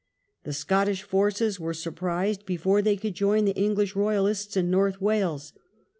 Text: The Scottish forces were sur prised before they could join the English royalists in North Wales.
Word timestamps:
The 0.45 0.53
Scottish 0.53 1.03
forces 1.03 1.59
were 1.59 1.75
sur 1.75 1.91
prised 1.91 2.43
before 2.47 2.81
they 2.81 2.97
could 2.97 3.13
join 3.13 3.45
the 3.45 3.53
English 3.53 3.95
royalists 3.95 4.57
in 4.57 4.71
North 4.71 4.99
Wales. 4.99 5.53